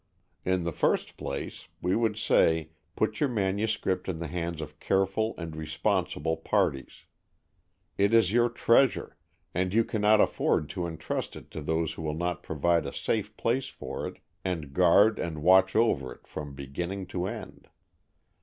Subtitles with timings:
[0.43, 5.35] In the first place, we would say, put your manuscript in the hands of careful
[5.37, 7.05] and responsible parties.
[7.99, 9.15] It is your treasure,
[9.53, 13.37] and you cannot afford to entrust it to those who will not provide a safe
[13.37, 17.67] place for it, and guard and watch over it from beginning to end.